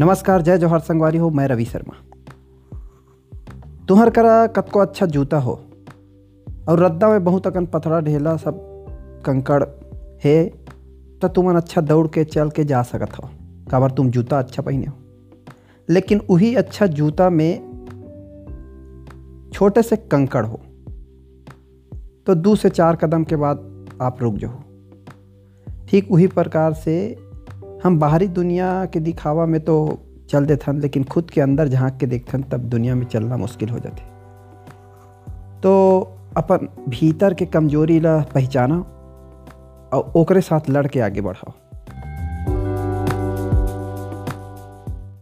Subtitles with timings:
[0.00, 1.94] नमस्कार, जय जौहर संगवारी हो, मैं रवि शर्मा।
[3.88, 5.52] तुहर करा कतको अच्छा जूता हो,
[6.68, 8.58] और रद्दा में बहुत अकन पथरा ढेला सब
[9.26, 9.62] कंकड़
[10.24, 10.44] है
[11.22, 13.28] तो तुमन अच्छा दौड़ के, चल के जा सकत हो,
[13.70, 14.96] काबर तुम जूता अच्छा पहने हो।
[15.88, 17.52] लेकिन वही अच्छा जूता में
[19.52, 20.60] छोटे से कंकड़ हो
[22.26, 24.60] तो दो से चार कदम के बाद आप रुक जाओ।
[25.88, 26.94] ठीक वही प्रकार से
[27.84, 29.98] हम बाहरी दुनिया के दिखावा में तो
[30.30, 33.78] चल हन लेकिन खुद के अंदर झाँक के देखते तब दुनिया में चलना मुश्किल हो
[33.78, 34.02] जाते
[35.60, 36.00] तो
[36.36, 38.76] अपन भीतर के कमज़ोरी ला पहचाना
[39.96, 41.52] और ओकरे साथ लड़ के आगे बढ़ाओ।